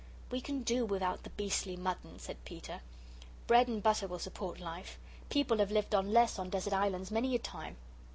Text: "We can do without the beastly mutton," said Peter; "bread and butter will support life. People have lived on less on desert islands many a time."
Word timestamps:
"We 0.31 0.41
can 0.41 0.63
do 0.63 0.83
without 0.83 1.21
the 1.21 1.29
beastly 1.29 1.77
mutton," 1.77 2.17
said 2.17 2.43
Peter; 2.43 2.81
"bread 3.45 3.67
and 3.67 3.83
butter 3.83 4.07
will 4.07 4.17
support 4.17 4.59
life. 4.59 4.97
People 5.29 5.59
have 5.59 5.69
lived 5.69 5.93
on 5.93 6.11
less 6.11 6.39
on 6.39 6.49
desert 6.49 6.73
islands 6.73 7.11
many 7.11 7.35
a 7.35 7.37
time." 7.37 7.77